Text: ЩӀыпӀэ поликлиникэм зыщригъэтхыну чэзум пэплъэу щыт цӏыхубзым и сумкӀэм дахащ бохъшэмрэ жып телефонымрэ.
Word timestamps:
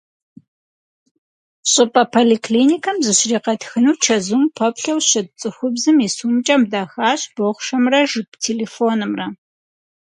ЩӀыпӀэ 1.71 2.03
поликлиникэм 2.13 2.97
зыщригъэтхыну 3.05 3.99
чэзум 4.03 4.43
пэплъэу 4.57 4.99
щыт 5.07 5.27
цӏыхубзым 5.39 5.97
и 6.05 6.07
сумкӀэм 6.15 6.61
дахащ 6.71 7.21
бохъшэмрэ 7.35 8.01
жып 8.11 8.29
телефонымрэ. 8.43 9.27